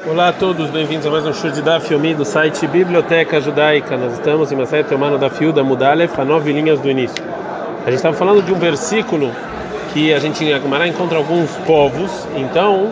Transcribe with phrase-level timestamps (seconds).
[0.00, 3.94] Olá a todos, bem-vindos a mais um show de Daf Yomi do site Biblioteca Judaica.
[3.94, 7.22] Nós estamos em Masayat Teomano da Fiuda Mudalef, a nove linhas do início.
[7.82, 9.30] A gente estava falando de um versículo
[9.92, 12.90] que a gente em Agmará encontra alguns povos, então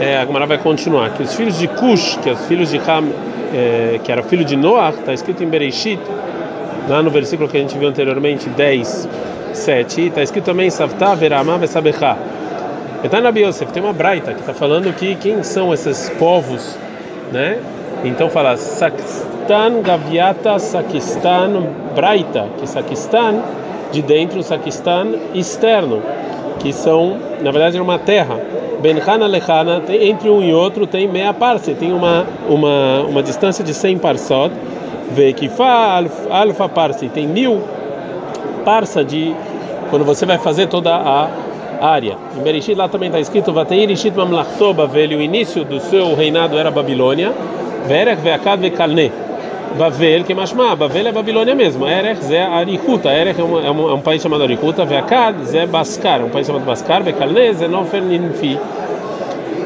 [0.00, 1.10] é, Agmará vai continuar.
[1.10, 3.08] Que os filhos de Cush, que os filhos de Ham,
[3.54, 6.00] é, que era filho de Noah, está escrito em Bereshit,
[6.88, 9.08] lá no versículo que a gente viu anteriormente, 10,
[9.52, 12.31] 7, está escrito também Savta Veramá Vesabecha.
[13.20, 16.76] Nabi Yosef, tem uma braita que está falando que quem são esses povos,
[17.32, 17.58] né?
[18.04, 23.42] Então fala Sakistan, Gaviata, Sakistan, Braita, que Sakistan
[23.90, 26.00] de dentro, Sakistan externo,
[26.60, 28.38] que são, na verdade, é uma terra.
[28.80, 33.74] Benhana Lechana, entre um e outro tem meia parse, tem uma uma uma distância de
[33.74, 34.52] 100 parsot.
[35.10, 35.64] Vekifa
[36.30, 37.62] alfa parse, tem mil
[38.64, 39.34] parsa de
[39.90, 41.28] quando você vai fazer toda a
[41.82, 42.16] área.
[42.38, 46.56] Em Bereshit lá também está escrito Vateir Ishit Mamlachto Bavel, o início do seu reinado
[46.56, 47.32] era Babilônia.
[47.88, 49.10] Verech Veakad Vekalne.
[49.76, 51.88] Bavel, que mashma, Bavel é Babilônia mesmo.
[51.88, 53.12] Erech Zé Arihuta.
[53.12, 54.84] Erech é, um, é, é um país chamado Arihuta.
[54.84, 57.02] Veakad Zé Baskar, é um país chamado Baskar.
[57.02, 58.58] Vekalne Zé Nofer Ninfi.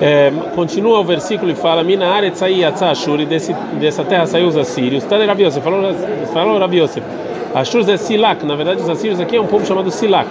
[0.00, 3.18] É, continua o versículo e fala: Mina Aret sai Ashur,
[3.80, 5.04] dessa terra saiu os assírios.
[5.04, 5.94] Tane Rabi Yosef, falou,
[6.32, 7.04] falou Rabi Yosef.
[7.54, 10.28] Ashur é Silak, na verdade os assírios aqui é um povo chamado Silak.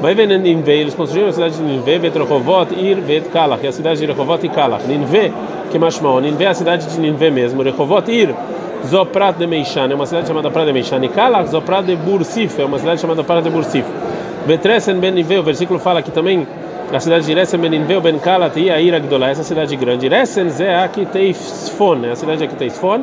[0.00, 3.70] Vai ver Ninve, eles construíram a cidade de Ninve, Vetrochovot, Ir, Vet Kalach, que é
[3.70, 4.86] a cidade de Rechovot e Kalach.
[4.86, 5.32] Ninve,
[5.70, 8.34] que mashmão, Ninve é a cidade de Ninve mesmo, Rechovot, Ir,
[8.86, 12.60] Zoprat de Meishan, é uma cidade chamada Prat de Meishan, e Kalach, Zoprat de Bursif,
[12.60, 13.86] é uma cidade chamada Prat de Bursif.
[14.46, 16.46] Vetresen Ben Ninve, o versículo fala que também
[16.92, 20.08] a cidade de Resen Ben Ninve, Ben Kalat e a Ira Gdolá, essa cidade grande.
[20.08, 23.00] Resen Zé Akiteisfon, é a cidade de Akiteisfon,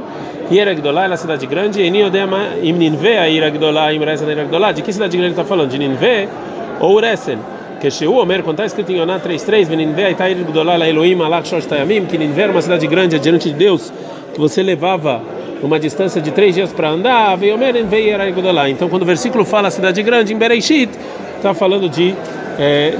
[0.51, 4.03] e Ira Gdolá é a cidade grande, e Niodema Im Ninve, a Ira Gdolá, Im
[4.05, 5.71] Resen Ira Gdolá, de que cidade grande está falando?
[5.71, 6.29] De Ninve
[6.79, 7.39] ou Resen,
[7.79, 11.47] que Sheu Omer, quando está escrito em Yoná 3.3, Veninve Aitair Gdolá La Elohim Alach
[11.47, 13.91] Shosh Tayamim, que Ninve era uma cidade grande diante de Deus,
[14.33, 15.21] que você levava
[15.61, 18.69] uma distância de três dias para andar, veio Omer Era Gdolá.
[18.69, 20.89] Então, quando o versículo fala cidade grande, em Bereishit,
[21.37, 22.13] está falando de
[22.59, 22.93] é.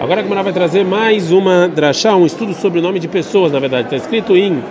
[0.00, 3.52] Agora a Gemara vai trazer mais uma drachá, um estudo sobre o nome de pessoas,
[3.52, 3.84] na verdade.
[3.84, 4.62] Está escrito em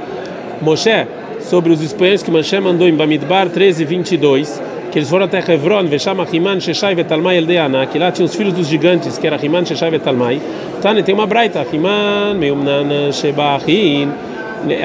[0.62, 1.08] Moshe,
[1.40, 4.62] sobre os espanhóis que Moshe mandou em Bamidbar 13, 22
[4.94, 8.54] que eles foram até Hebron, Veshama Himan, Sheshai Vetalmai Eldeana, que lá tinha os filhos
[8.54, 10.40] dos gigantes, que era Himan, Sheshai Vetalmai.
[10.84, 14.12] Tane tem uma braita, Himan, Meumnana, Shebachin.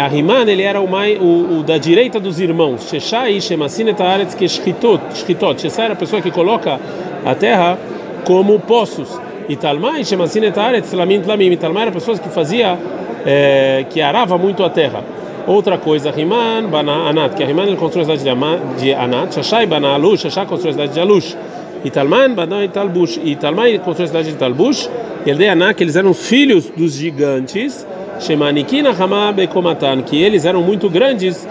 [0.02, 2.88] A Himan, ele era o, mai, o, o, da direita dos irmãos.
[2.88, 5.02] Sheshai, Shemasin Etaretz, que Shchitot.
[5.12, 5.60] Shchitot.
[5.60, 6.80] Sheshai era a pessoa que coloca
[7.26, 7.76] a terra
[8.24, 9.20] como poços.
[9.46, 11.50] E Talmai, Shemasin Etaretz, Lamim Tlamim.
[11.50, 12.78] E Talmai era pessoas que fazia,
[13.26, 15.04] é, que arava muito a terra.
[15.48, 16.68] Outra coisa, Riman
[17.08, 18.38] Anat, que a Riman ele construiu a cidade
[18.78, 21.34] de Anat, Shashai Bana Alush, Shashai construiu a cidade de Alush,
[21.82, 24.90] e Talman Bana Italbush, e Talmai construiu a cidade de Talbush,
[25.24, 27.86] e ele que eles eram os filhos dos gigantes,
[28.20, 31.48] Shemanikina Hama Bekomatan, que eles eram muito grandes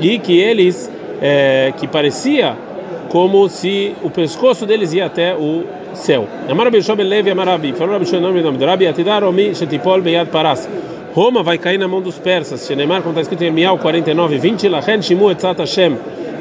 [0.00, 0.88] e que eles,
[1.20, 2.56] é, que parecia
[3.08, 6.28] como se o pescoço deles ia até o céu.
[6.48, 10.68] Amarabi Shoben Levi Amarabi, falou Rabi Shoben nome do Rabi, Atidar Omi Shetipol Beyad Paras.
[11.12, 12.64] Roma vai cair na mão dos persas.
[12.66, 15.96] Shenemar, como está escrito em Emial 49, 20, Lachen Shimu Etzat Hashem.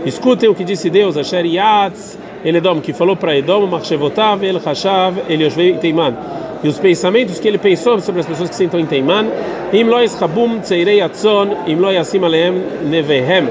[0.05, 5.23] Escutem o que disse Deus, Asher Yatz Eledom, que falou para Edom, Machshevotav, El Hashav,
[5.27, 6.15] El Yoshvei Teiman.
[6.63, 9.25] E os pensamentos que ele pensou sobre as pessoas que sentam em Teiman,
[9.73, 13.49] Im Lois Habum Tzeirei Atzon, Im Loi Asim Aleem Nevehem.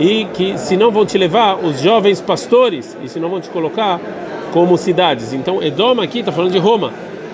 [0.00, 3.50] E que se não vão te levar os jovens pastores, e se não vão te
[3.50, 4.00] colocar
[4.52, 5.34] como cidades.
[5.34, 6.90] Então, Edom aqui está falando de Roma.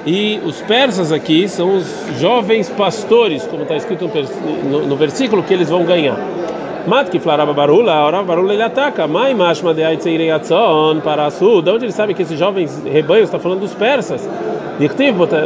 [0.06, 1.86] E os persas aqui são os
[2.20, 4.10] jovens pastores, como está escrito
[4.86, 6.18] no, versículo, que eles vão ganhar.
[6.86, 9.06] Mat que flaraba barula, a barula ele ataca.
[9.06, 11.62] Mai mashma de aitzeirei atzon para sul.
[11.62, 14.28] De onde ele sabe que esses jovens rebanhos está falando dos persas?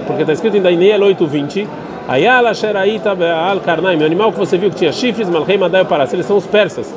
[0.06, 1.68] porque está escrito em Daniel 8:20.
[2.08, 6.08] Ayala sheraita al karnaim, o animal que você viu que tinha chifres, malrei madai para
[6.10, 6.92] eles são os persas.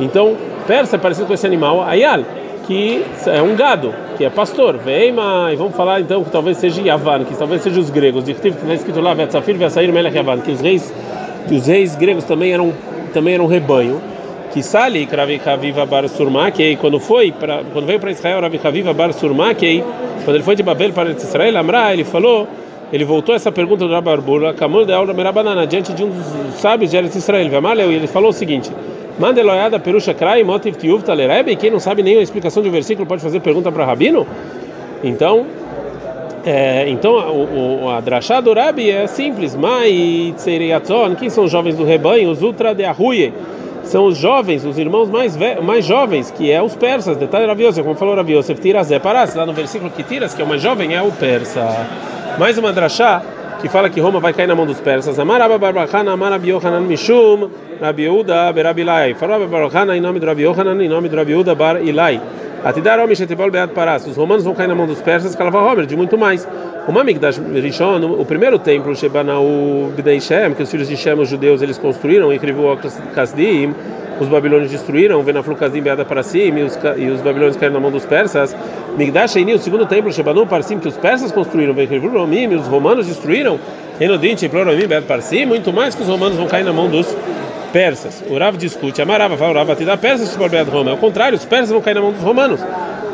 [0.00, 0.34] Então,
[0.66, 2.20] persa é parecido com esse animal, ayal
[2.66, 4.76] que é um gado, que é pastor.
[4.78, 8.24] Veima, e vamos falar então que talvez seja Yavan, que talvez seja os gregos.
[8.24, 10.92] De que está escrito lá, Vetzafir, Vesair, Melech Yavan, que os reis,
[11.48, 12.72] que os reis gregos também eram
[13.12, 14.00] também eram rebanho.
[14.52, 18.92] Que Sali, Ravi Haviva Bar Surmakei, quando foi para quando veio para Israel, Ravi Haviva
[18.92, 19.84] Bar Surmakei,
[20.24, 22.46] quando ele foi de Babel para Israel, Amra, ele falou
[22.92, 26.92] ele voltou essa pergunta do Rabarbura, Kamur de Aura Merabanana, diante de um dos sábios
[26.92, 28.70] de Eretz Israel, Vemaleu, e ele falou o seguinte:
[29.18, 31.54] Mandeloyada perusha krai motiv tiuv talerebe.
[31.56, 34.26] Quem não sabe nem a explicação de um versículo pode fazer pergunta para Rabino?
[35.04, 35.46] Então,
[36.44, 39.54] é, então o, o, a drachá do Rabi é simples.
[39.54, 41.14] Mai tseiriatzon.
[41.14, 42.28] Quem são os jovens do rebanho?
[42.30, 43.32] Os ultra de Ahuye.
[43.84, 47.18] São os jovens, os irmãos mais, mais jovens, que é os persas.
[47.18, 49.34] Detalhe Rabi como falou Rabi tira Zé Parás.
[49.34, 51.86] Lá no versículo que tiras, que é o mais jovem, é o persa.
[52.38, 53.22] Mais uma drachá
[53.60, 55.18] que fala que Roma vai cair na mão dos persas.
[55.18, 59.12] Amaraba Barbachana, Amarabi Yohanan Mishum, Rabi Yehuda, Berabi Ilai.
[59.12, 62.20] Rabi Barbachana em nome do Rabi Yohanan, em nome do Rabi Yehuda Bar Ilai.
[62.64, 64.06] Atidar homem Shetibol Beat Paras.
[64.06, 66.48] Os romanos vão cair na mão dos persas, Kalava Homer, de muito mais.
[66.88, 69.44] O Mamigdash Rishon, o primeiro templo, Shebanau
[69.96, 72.78] Bnei Shem, que os filhos de Shem, os judeus, eles construíram, e escreveu
[73.14, 73.74] Kasdim,
[74.20, 77.80] os babilônios destruíram, Venaflu Kasdim Beada para cima, e os, e os babilônios caíram na
[77.80, 78.56] mão dos persas.
[78.96, 83.06] Migdash o segundo templo, Shebanu Parsim, que os persas construíram, Venaflu Romim, e os romanos
[83.06, 83.58] destruíram,
[84.00, 87.14] Enodinte, Ploromim Beada para cima, muito mais que os romanos vão cair na mão dos
[87.72, 88.22] persas.
[88.30, 90.92] O Rav discute, Amarava fala, Rav te dá persas se Beada Roma.
[90.92, 92.60] Ao contrário, os persas vão cair na mão dos romanos.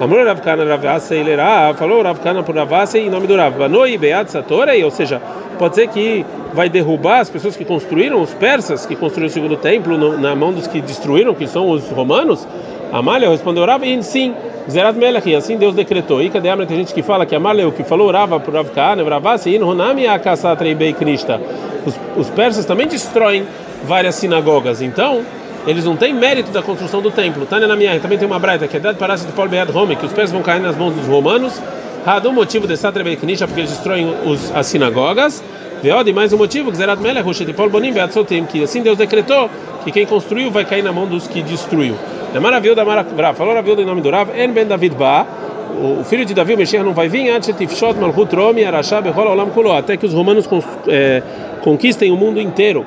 [0.01, 3.59] Amor Rav Kana Ravase ele Rav, falou Rav Kana por Ravase em nome do Rav.
[3.59, 5.21] Banoi Beat Satorei, ou seja,
[5.59, 6.25] pode ser que
[6.55, 10.35] vai derrubar as pessoas que construíram, os persas que construíram o segundo templo no, na
[10.35, 12.49] mão dos que destruíram, que são os romanos?
[12.91, 14.35] Amália respondeu Rav, e sim,
[14.71, 16.23] Zerat Melech, assim Deus decretou.
[16.23, 18.71] E cadê a tem gente que fala que Amália, o que falou Rava por Rav
[18.71, 21.39] Kana, Ravase, in Honami Akasatrei Bei Krista.
[22.17, 23.47] Os persas também destroem
[23.85, 24.81] várias sinagogas.
[24.81, 25.21] Então,
[25.67, 27.47] eles não têm mérito da construção do templo.
[27.47, 30.07] Tânia minha também tem uma braita que é dado para de Paulo Bead Rome, que
[30.07, 31.61] os pés vão cair nas mãos dos romanos.
[32.05, 35.43] Hado motivo de Satre Knisha, porque eles destroem os, as sinagogas.
[35.83, 38.99] Veod, mais um motivo, que Zerat Melech, de Paulo Bonim Bead Sotim, que assim Deus
[38.99, 39.51] decretou
[39.85, 41.95] que quem construiu vai cair na mão dos que destruiu.
[42.35, 43.35] É maravilha da Maravilha.
[43.35, 45.27] Falou Rav em nome do Rav, En Ben David Ba.
[46.01, 47.31] O filho de Davi, o Messias, não vai vir
[49.77, 50.49] até que os romanos
[50.89, 51.23] é,
[51.63, 52.85] conquistem o mundo inteiro.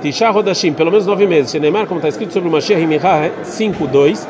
[0.00, 1.50] Tisha Rodashim, pelo menos nove meses.
[1.50, 4.28] Shenemar, como está escrito sobre o Mashiach em Michah 5, 2.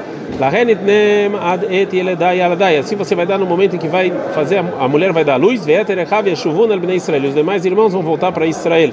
[2.78, 5.36] Assim você vai dar no momento em que vai fazer a mulher vai dar a
[5.36, 8.90] luz, os demais irmãos vão voltar para Israel.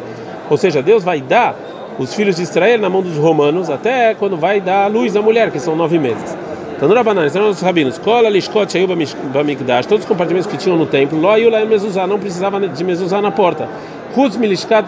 [0.49, 1.55] Ou seja, Deus vai dar
[1.99, 5.21] os filhos de Israel na mão dos romanos até quando vai dar a luz à
[5.21, 6.35] mulher, que são nove meses.
[6.79, 7.97] No Rabanan, são os rabinos.
[7.97, 8.95] Kola, Lishkot, Shayuba,
[9.33, 13.19] Bamikdash, todos os compartimentos que tinham no templo, Lo, Yula, Mezuzá, não precisava de mezuzá
[13.19, 13.67] na porta.
[14.15, 14.37] Hutz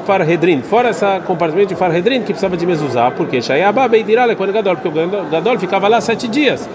[0.05, 4.77] Farhedrin, fora essa compartimento de Farhedrin que precisava de mezuzá, porque Shayabá Beidirale quando Gadol,
[4.77, 6.67] porque o Gadol ficava lá sete dias.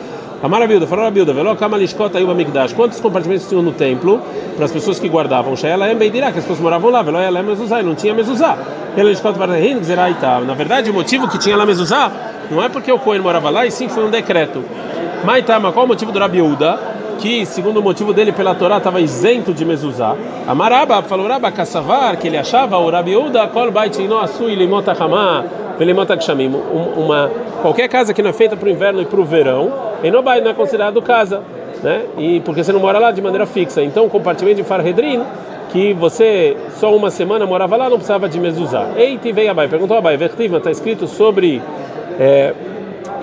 [0.42, 2.74] A maravilha, falou a Bilda, veló Kamalishkot Ayuba Migdash.
[2.74, 4.20] Quantos compartimentos tinham no templo
[4.56, 5.56] para as pessoas que guardavam?
[5.56, 8.58] Shayalaem Beidirá, que as pessoas moravam lá, veló Yalem Mezuzá, e não tinha mezuzá.
[8.96, 10.40] Elishkot Farhedrin, Zeraitá.
[10.40, 12.12] Na verdade, o motivo que tinha lá mezuzá
[12.50, 14.62] não é porque o Cohen morava lá, e sim foi um decreto.
[15.24, 16.93] Maitama, qual o motivo do Rabiúda?
[17.18, 20.16] Que, segundo o motivo dele pela Torá, estava isento de mezuzá.
[20.46, 25.44] Amaraba falou Rabba Kassavar, que ele achava o Rabiuda, Kol Bait Asu Ilimot Hamá,
[25.78, 26.54] Velimot Akshamim.
[26.96, 27.30] Uma
[27.62, 29.72] qualquer casa que não é feita para o inverno e para o verão,
[30.02, 31.42] Enobai não é considerado casa,
[31.82, 32.02] né?
[32.18, 33.82] E porque você não mora lá de maneira fixa.
[33.82, 35.22] Então, o compartimento de Farhedrin
[35.74, 38.90] que você só uma semana morava lá, não precisava de mezuzá.
[38.96, 41.60] Eiti veio Abai, perguntou Abai, Vertiva, está escrito sobre
[42.16, 42.54] é,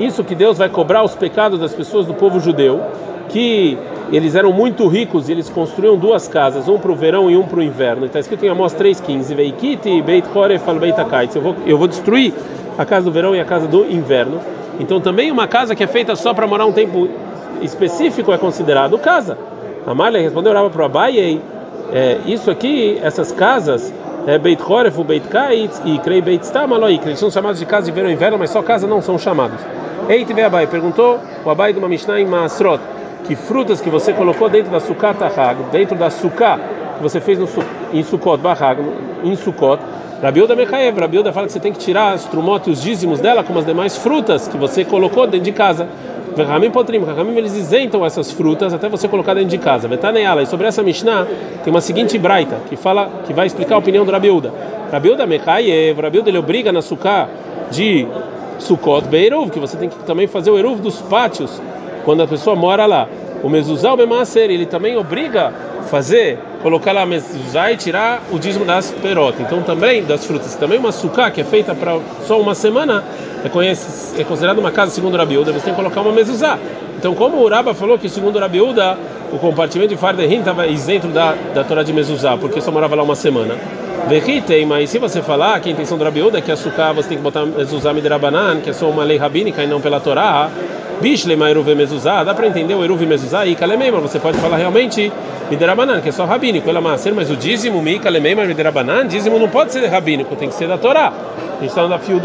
[0.06, 2.81] isso que Deus vai cobrar os pecados das pessoas do povo judeu
[3.30, 3.77] que
[4.12, 7.44] eles eram muito ricos e eles construíam duas casas, um para o verão e um
[7.44, 8.06] para o inverno.
[8.06, 10.27] Está escrito em Amós 3,15: Veikiti Beit
[10.80, 12.33] Beit Eu vou, eu vou destruir
[12.77, 14.39] a casa do verão e a casa do inverno.
[14.80, 17.07] Então também uma casa que é feita só para morar um tempo
[17.62, 19.38] específico é considerado casa.
[19.86, 21.42] A Malha respondeu para o Abai,
[21.94, 23.94] é, isso aqui, essas casas,
[24.27, 27.86] é Beit Koref, o Beit Kait e Krei Beit Stamaloik, eles são chamados de casa
[27.86, 29.59] de verão e inverno, mas só casa não são chamados.
[30.09, 32.81] Eite Abai perguntou o Abai de uma Mishnah em Masrot
[33.25, 36.59] que frutas que você colocou dentro da sucata hag, dentro da sucá
[36.98, 37.48] que você fez no,
[37.94, 38.42] em Sukkot,
[39.24, 39.81] em Sukkot,
[40.21, 43.43] Rabiuda Mechaev, Rabiuda fala que você tem que tirar as trumot e os dízimos dela
[43.43, 45.88] como as demais frutas que você colocou dentro de casa.
[46.38, 49.88] Ramim Potrim, Ramim eles isentam essas frutas até você colocar dentro de casa.
[49.88, 51.27] Vetaneyala, e sobre essa Mishnah
[51.63, 54.53] tem uma seguinte braita que fala que vai explicar a opinião do Rabiuda.
[54.91, 57.27] Rabiuda Mechaev, Rabiuda ele obriga na sucá
[57.72, 58.08] de
[58.62, 61.62] Sukkot Beirov, que você tem que também fazer o eruv dos pátios
[62.06, 63.08] quando a pessoa mora lá.
[63.44, 65.51] O mezuzá, o bemaser, ele também obriga
[65.89, 69.41] fazer, colocar lá mezuzá e tirar o dízimo das perotas.
[69.41, 70.56] Então também das frutas.
[70.56, 73.03] Também uma sucá que é feita para só uma semana
[73.44, 76.60] é, conhece, é considerada uma casa segundo Rabiúda, você tem que colocar uma mezuzá.
[76.98, 78.98] Então como o Raba falou que segundo Rabiúda
[79.32, 83.01] o compartimento de Farderim estava isento da, da Torá de mezuzá, porque só morava lá
[83.01, 83.56] uma semana.
[84.08, 87.17] Verritei, mas se você falar que a intenção do Rabiúda é que açúcar você tem
[87.17, 90.50] que botar mezuzá midrabanan, que é só uma lei rabínica e não pela Torá,
[91.01, 95.12] Bishlema Eruv Mezuzá, dá para entender o Eruv Mezuzá e Kalemema, você pode falar realmente
[95.50, 99.50] Miderabanan, que é só rabínico, ela macer, mas o dízimo, Mi Kalemema Miderabanan, dízimo não
[99.50, 101.12] pode ser rabínico, tem que ser da Torá.
[101.58, 102.22] A gente está no fio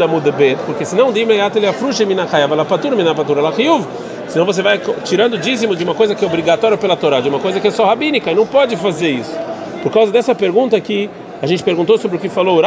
[0.65, 3.85] porque senão Dimeyat ele afruxa Minachayava, ela patura, Minapatura, ela Riyuv.
[4.27, 7.39] Senão você vai tirando dízimo de uma coisa que é obrigatória pela Torá, de uma
[7.39, 9.35] coisa que é só rabínica, e não pode fazer isso.
[9.81, 11.09] Por causa dessa pergunta que
[11.41, 12.61] a gente perguntou sobre o que falou o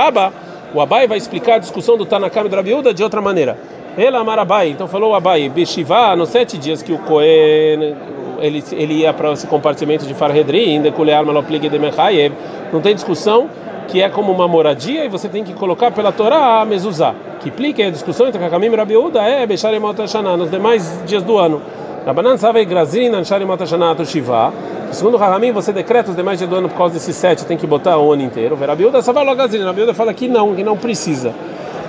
[0.72, 3.58] o Abai vai explicar a discussão do Tanakam e do Rabiúda de outra maneira.
[3.98, 7.96] Ela Marabai, então falou Abai, Beshivá, nos sete dias que o Cohen
[8.40, 12.34] ele, ele ia para esse compartimento de Farhedrin, de Kulear Maloplig de Mechayev,
[12.72, 13.48] não tem discussão
[13.90, 17.12] que é como uma moradia e você tem que colocar pela Torá a mezuzá.
[17.40, 21.22] Que implica a discussão entre Hakamim e Rabiúda é Bechar e Motashana nos demais dias
[21.22, 21.60] do ano.
[22.06, 24.52] Rabanan Savei Grazina, Shari Motashana Shiva.
[24.92, 27.56] Segundo o Hakamim, você decreta os demais dias do ano por causa desses sete, tem
[27.56, 28.56] que botar o ano inteiro.
[28.56, 29.64] Rabiúda Savai Logazina.
[29.64, 31.34] Rabiúda fala que não, que não precisa.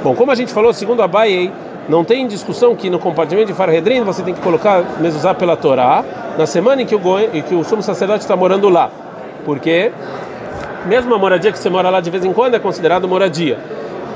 [0.04, 1.52] Bom, como a gente falou, segundo a Abayei,
[1.88, 6.04] não tem discussão que no compartimento de Farhedrin você tem que colocar mezuzá pela Torá
[6.38, 8.90] na semana em que o, Goen, que o sumo sacerdote está morando lá.
[9.46, 9.92] Porque
[10.86, 13.58] mesmo a moradia que você mora lá de vez em quando é considerado moradia.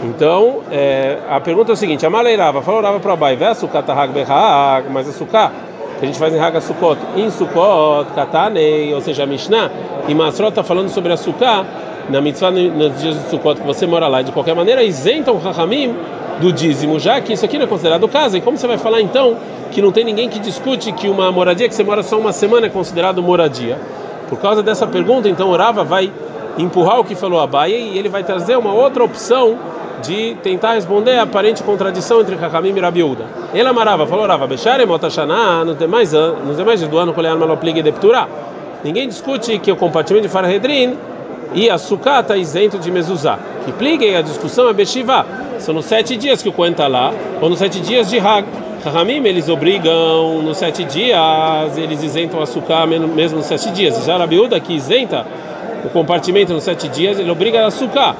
[0.03, 3.81] Então, é, a pergunta é o seguinte: a Maleirava falou Rava para Abai, vê açúcar
[3.81, 5.51] tahag behag, mas açúcar
[5.99, 9.71] que a gente faz em Haga Sukkot, em Sukkot, Katanei, ou seja, a Mishnah,
[10.07, 11.65] e Masrot está falando sobre açúcar
[12.09, 14.21] na mitzvah nos dias de Sukkot que você mora lá.
[14.21, 15.95] De qualquer maneira, isentam o Rahamim
[16.39, 18.37] do dízimo, já que isso aqui não é considerado casa.
[18.37, 19.37] E como você vai falar então
[19.71, 22.67] que não tem ninguém que discute que uma moradia que você mora só uma semana
[22.67, 23.77] é considerado moradia?
[24.29, 26.11] Por causa dessa pergunta, então o Rava vai
[26.57, 29.57] empurrar o que falou Abaye e ele vai trazer uma outra opção
[30.01, 33.25] de tentar responder a aparente contradição entre Hakamim e Rabiúda.
[33.53, 37.91] Ele amarava, falou Rava, Becharem Otashana, nos demais nos demais do ano, Kolean Maloplig de
[37.91, 38.27] Ptura.
[38.83, 40.95] Ninguém discute que o compartimento de Farhedrin
[41.53, 43.39] e a está isento de mezuzá.
[43.65, 45.25] Que pligue a discussão é Beshivá.
[45.57, 48.45] São nos sete dias que o Cohen está lá, ou nos sete dias de Hag.
[48.83, 54.05] Rahamim, eles obrigam nos sete dias, eles isentam a mesmo nos sete dias.
[54.05, 55.25] Já Rabiúda, que isenta
[55.85, 58.15] o compartimento nos sete dias, ele obriga a sukkah.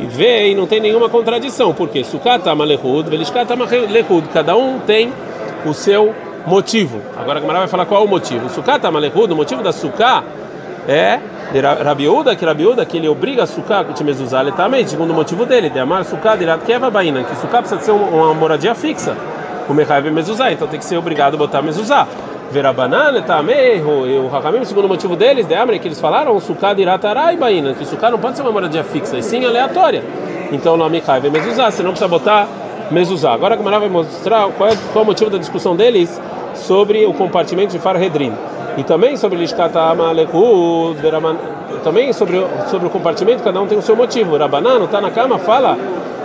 [0.00, 2.02] E vê e não tem nenhuma contradição, porque
[2.56, 4.28] malechud, velishkah está malechud.
[4.32, 5.12] Cada um tem
[5.64, 6.12] o seu
[6.46, 7.00] motivo.
[7.16, 8.48] Agora a Gamara vai falar qual é o motivo.
[8.48, 10.24] Sukkah está malechud, o motivo da sukkah
[10.88, 11.20] é
[11.84, 15.70] Rabiúda, que Rabiúda, que ele obriga a sukkah com mezuzá também, segundo o motivo dele,
[15.70, 19.16] de amar sukkah de keva baina, que sukkah precisa ser uma moradia fixa.
[19.68, 22.06] O mechaiv mezuzá, então tem que ser obrigado a botar mezuzá.
[22.50, 27.36] Verabanan também, o Hakamim, segundo o motivo deles, de Amre, que eles falaram, sukkah iratarai
[27.36, 30.02] baina, que sukkah não pode ser uma moradia fixa, e sim aleatória.
[30.52, 32.46] Então não mechaiv mezuzá, você não precisa botar
[32.90, 33.32] mezuzá.
[33.32, 36.20] Agora a Gamara vai mostrar qual é, qual é o motivo da discussão deles
[36.54, 38.32] sobre o compartimento de Farhedrin.
[38.76, 40.98] E também sobre Lishkata Malekut,
[41.82, 44.36] também sobre, sobre o compartimento, cada um tem o seu motivo.
[44.36, 45.76] Rabanano, tá na cama, fala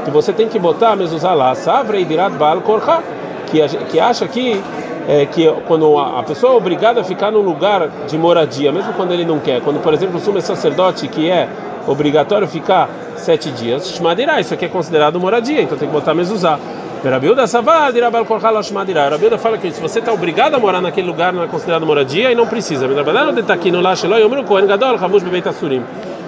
[0.06, 3.04] que você tem que botar a mezuzá lá, Savre e Birat Baal Korha,
[3.48, 3.62] que,
[3.92, 4.62] que acha que,
[5.10, 9.12] é, que quando a, pessoa é obrigada a ficar num lugar de moradia, mesmo quando
[9.12, 11.50] ele não quer, quando, por exemplo, o sumo sacerdote que é
[11.88, 12.88] obrigatório ficar
[13.18, 16.60] sete dias, Shmadirá, isso aqui é considerado moradia, então tem que botar mezuzá.
[17.04, 19.10] Rabiuda Savad, Rabal Korhalosh Madira.
[19.10, 22.32] Rabiuda fala que se você está obrigado a morar naquele lugar, não é considerado moradia
[22.32, 22.86] e não precisa.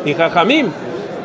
[0.06, 0.74] E Hakamim,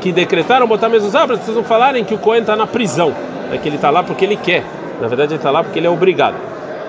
[0.03, 3.15] que decretaram botar mezuzá, vocês não falarem que o Cohen está na prisão,
[3.51, 4.63] é que ele está lá porque ele quer.
[5.01, 6.35] Na verdade, ele está lá porque ele é obrigado.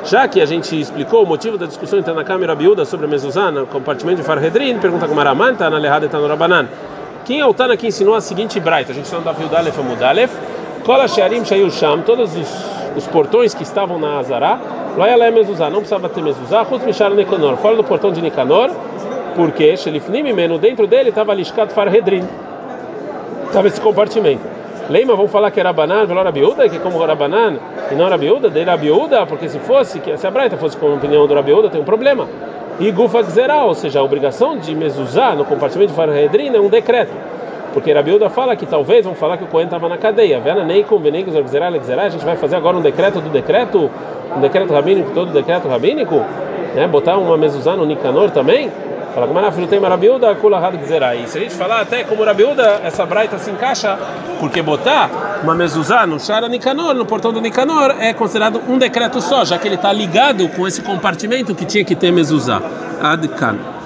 [0.05, 3.09] Já que a gente explicou o motivo da discussão entre a câmera Rabiuda sobre a
[3.09, 6.67] mezuzá no compartimento de Farhedrin, pergunta como Araman, está na Lehada e está no Rabanan.
[7.25, 8.91] Quem é o Tana que ensinou a seguinte braita?
[8.91, 10.33] A gente está no Davi Udalef Amudalef.
[10.85, 14.57] Kola Shearim Shayu Sham, todos os, os portões que estavam na Azará,
[14.95, 18.71] Loyalé Mezuzá, não precisava ter Mezuzá, Rut Mishar Nicanor, fora do portão de Nicanor,
[19.35, 22.23] porque Shelifnim Menu, dentro dele estava Lishkat Farhedrin,
[23.47, 24.56] estava esse compartimento.
[24.89, 27.58] Leima, vamos falar que era Banan, Veló Rabiúda, que como Rabanan
[27.91, 30.94] e não Rabiúda, dele Rabiúda, porque se fosse, que se a Braita fosse com a
[30.94, 32.25] opinião do Rabiúda, tem um problema.
[32.79, 36.70] E Gufa Gzerá, ou seja, a obrigação de Mezuzá no compartimento de Farhedrin é um
[36.70, 37.12] decreto.
[37.74, 40.39] Porque Rabiuda fala que talvez vão falar que o Cohen estava na cadeia.
[40.39, 43.91] Vena nem conveniente a gente vai fazer agora um decreto do decreto,
[44.38, 46.15] um decreto rabínico, todo decreto rabínico,
[46.74, 46.88] né?
[46.88, 48.72] Botar uma mezuzá no Nicanor também.
[49.17, 52.81] Fala como na tem Rabiuda, kula had E se a gente falar até como Rabiuda,
[52.83, 53.97] essa braita se encaixa,
[54.39, 59.19] porque botar uma mezuzá no Shara Nicanor, no portão do Nicanor, é considerado um decreto
[59.19, 62.62] só, já que ele está ligado com esse compartimento que tinha que ter mezuzá.
[63.01, 63.76] Adkan.